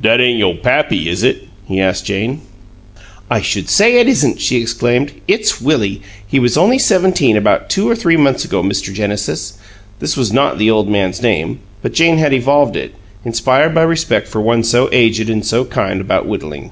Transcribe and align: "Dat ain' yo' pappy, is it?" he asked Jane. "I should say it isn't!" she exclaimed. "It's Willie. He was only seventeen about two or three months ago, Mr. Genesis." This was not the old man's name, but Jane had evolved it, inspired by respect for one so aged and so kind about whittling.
"Dat 0.00 0.18
ain' 0.18 0.38
yo' 0.38 0.54
pappy, 0.54 1.10
is 1.10 1.22
it?" 1.22 1.46
he 1.68 1.78
asked 1.78 2.06
Jane. 2.06 2.40
"I 3.28 3.42
should 3.42 3.68
say 3.68 4.00
it 4.00 4.08
isn't!" 4.08 4.40
she 4.40 4.56
exclaimed. 4.56 5.12
"It's 5.28 5.60
Willie. 5.60 6.00
He 6.26 6.38
was 6.40 6.56
only 6.56 6.78
seventeen 6.78 7.36
about 7.36 7.68
two 7.68 7.86
or 7.86 7.94
three 7.94 8.16
months 8.16 8.46
ago, 8.46 8.62
Mr. 8.62 8.94
Genesis." 8.94 9.58
This 9.98 10.16
was 10.16 10.32
not 10.32 10.56
the 10.56 10.70
old 10.70 10.88
man's 10.88 11.20
name, 11.20 11.58
but 11.82 11.92
Jane 11.92 12.16
had 12.16 12.32
evolved 12.32 12.76
it, 12.76 12.94
inspired 13.26 13.74
by 13.74 13.82
respect 13.82 14.26
for 14.26 14.40
one 14.40 14.62
so 14.64 14.88
aged 14.90 15.28
and 15.28 15.44
so 15.44 15.66
kind 15.66 16.00
about 16.00 16.24
whittling. 16.24 16.70